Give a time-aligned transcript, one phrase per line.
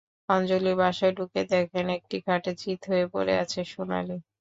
[0.29, 4.17] অঞ্জলি বাসায় ঢুকে দেখেন, একটি খাটে চিৎ হয়ে পড়ে আছে সোনালী।